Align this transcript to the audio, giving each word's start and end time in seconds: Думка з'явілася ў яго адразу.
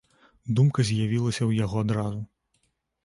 Думка 0.59 0.85
з'явілася 0.89 1.37
ў 1.49 1.63
яго 1.67 1.85
адразу. 1.85 2.25